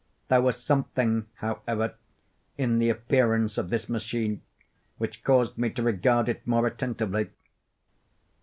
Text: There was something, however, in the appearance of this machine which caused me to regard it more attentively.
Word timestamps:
There 0.29 0.41
was 0.41 0.57
something, 0.59 1.27
however, 1.35 1.93
in 2.57 2.79
the 2.79 2.89
appearance 2.89 3.59
of 3.59 3.69
this 3.69 3.87
machine 3.87 4.41
which 4.97 5.23
caused 5.23 5.59
me 5.59 5.69
to 5.69 5.83
regard 5.83 6.27
it 6.27 6.47
more 6.47 6.65
attentively. 6.65 7.29